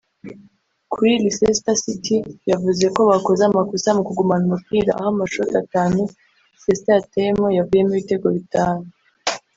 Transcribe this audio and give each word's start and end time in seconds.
Kuri 0.91 1.11
Leicester 1.23 1.77
City 1.85 2.17
yavuze 2.51 2.85
ko 2.95 3.01
bakoze 3.11 3.41
amakosa 3.45 3.89
mu 3.97 4.01
kugumana 4.07 4.43
umupira 4.49 4.91
aho 4.99 5.09
amashoti 5.13 5.53
atanu 5.63 5.99
Leicester 6.63 6.95
yateye 6.97 7.29
yavuyemo 7.57 7.91
ibitego 7.93 8.27
bitanu 8.37 8.85